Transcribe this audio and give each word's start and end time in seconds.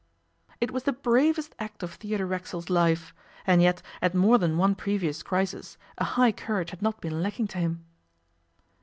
It 0.59 0.71
was 0.71 0.85
the 0.85 0.93
bravest 0.93 1.53
act 1.59 1.83
of 1.83 1.93
Theodore 1.93 2.25
Racksole's 2.25 2.71
life, 2.71 3.13
and 3.45 3.61
yet 3.61 3.83
at 4.01 4.15
more 4.15 4.39
than 4.39 4.57
one 4.57 4.73
previous 4.73 5.21
crisis 5.21 5.77
a 5.99 6.03
high 6.17 6.31
courage 6.31 6.71
had 6.71 6.81
not 6.81 6.99
been 7.01 7.21
lacking 7.21 7.45
to 7.49 7.59
him. 7.59 7.85